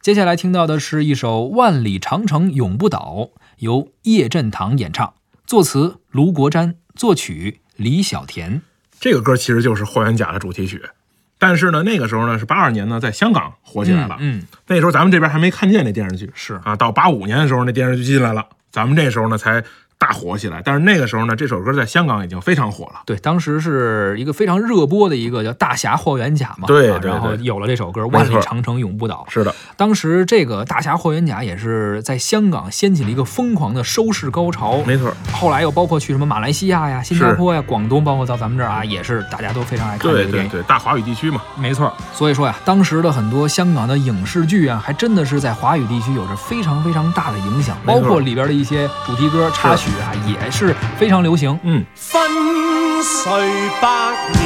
[0.00, 5.12] 接下来听到的是一首《万里长城永不倒》，由叶振棠演唱，
[5.46, 8.62] 作词卢国瞻，作曲李小田。
[8.98, 10.82] 这个歌其实就是《霍元甲》的主题曲，
[11.38, 14.16] 但是呢，那个时候呢是八二年呢，在香港火起来了。
[14.20, 19.62] 嗯，那时候咱们这边还没看见那电视剧，是啊，到八五年的时候那电视剧进来了，咱们这时候呢才。
[20.00, 23.02] 大火起来，但是那个时候呢，这首歌在香港已经非常火了。
[23.04, 26.66] 对，当时是一个非常热播的一个叫《大侠霍元甲》嘛。
[26.66, 27.10] 对对。
[27.10, 29.26] 然后有了这首歌《万里长城永不倒》。
[29.32, 29.54] 是的。
[29.76, 34.78] 当时这个大侠霍元甲也是在香港掀起了一个疯狂的收视高潮。
[34.86, 35.12] 没错。
[35.34, 40.50] 后来又包括去什么马来西亚呀、新加坡呀、广东，包括到咱们这儿啊，也是大家都非常爱看这个电影。
[40.50, 41.42] 对对对，大华语地区嘛。
[41.56, 41.92] 没错。
[42.14, 50.74] 所以说呀，当时的很多香港的影视剧啊，还真的是在华语地区有着非常非常大的影响，包括里边的一些主题歌插曲啊，也是。
[50.98, 51.58] 非常流行。
[51.62, 51.84] 嗯。
[51.94, 52.20] 分
[53.02, 53.32] 岁
[53.80, 53.88] 百
[54.32, 54.40] 年，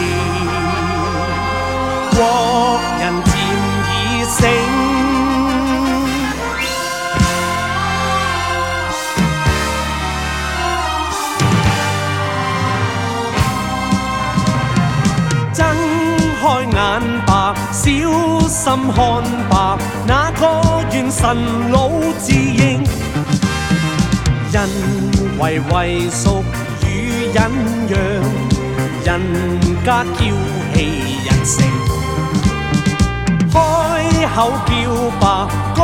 [2.11, 3.33] 国人渐
[3.91, 4.39] 已醒。
[15.53, 15.59] 睁
[16.41, 16.75] 开眼
[17.27, 17.31] 白，
[17.73, 17.83] 小
[18.49, 18.97] 心看
[19.49, 19.53] 白，
[20.07, 20.43] 哪个
[20.93, 21.23] 愿神
[21.71, 22.83] 老自认？
[24.53, 24.69] 人
[25.39, 26.45] 为归属
[26.87, 27.51] 与忍
[27.89, 27.99] 让，
[29.05, 29.21] 人
[29.85, 30.21] 家娇
[30.75, 30.81] 气
[31.25, 31.55] 人性。
[33.53, 33.57] 开
[34.35, 34.73] 口叫
[35.21, 35.81] 吧，高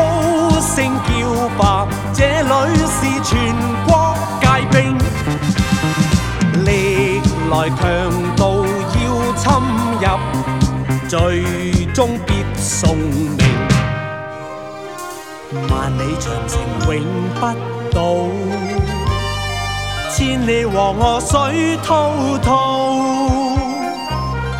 [0.60, 2.50] 声叫吧，这里
[2.86, 3.54] 是全
[3.86, 4.98] 国皆兵。
[6.64, 7.80] 历来强
[8.36, 8.42] 盗
[8.94, 8.98] 要
[9.36, 9.44] 侵
[10.00, 10.04] 入，
[11.08, 13.38] 最终必送命。
[15.68, 16.52] 万里长城
[16.88, 16.94] 永
[17.34, 17.40] 不
[17.92, 17.98] 倒。
[20.12, 22.10] 千里黄河水滔
[22.42, 23.04] 滔，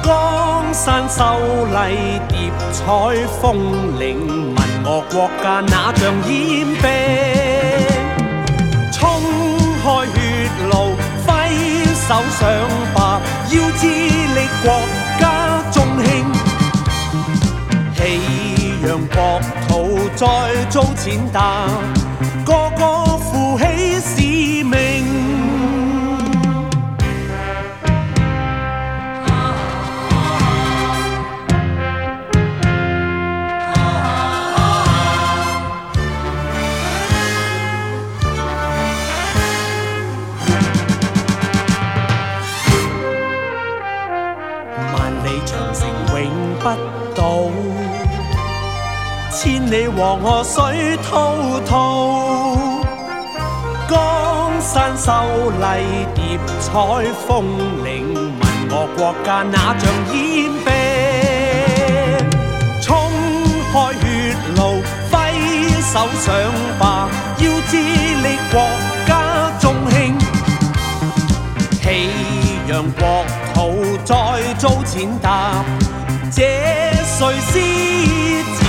[0.04, 1.24] 江山秀
[1.66, 2.84] 丽叠彩
[3.40, 6.82] 峰岭，问我国家哪像烟兵？
[8.92, 9.00] 冲
[9.82, 10.16] 开血
[10.70, 10.94] 路，
[11.26, 11.28] 挥
[11.94, 12.40] 手上
[12.94, 14.66] 吧，要致力国
[15.18, 15.22] 家
[15.72, 16.08] 中兴，
[17.96, 17.98] 喜
[18.86, 19.18] 让国
[19.66, 19.68] 土
[20.14, 20.20] 再
[20.70, 21.66] 遭践踏，
[49.32, 52.56] 千里黄河水滔滔，
[53.88, 55.12] 江山秀
[55.50, 56.72] 丽叠彩
[57.26, 57.44] 峰
[57.84, 60.68] 岭，问我国家哪像烟兵？
[62.82, 62.88] 冲
[63.72, 64.04] 开血
[64.56, 64.82] 路，
[65.12, 65.12] 挥
[65.80, 66.26] 手上
[66.80, 67.08] 吧，
[67.38, 68.60] 要致力国
[69.06, 69.10] 家
[69.60, 70.18] 中兴，
[71.80, 72.10] 岂
[72.66, 73.24] 让国
[73.54, 74.14] 土再
[74.58, 75.64] 遭践踏？
[76.32, 76.42] 这
[77.04, 77.18] 谁
[77.52, 78.59] 是？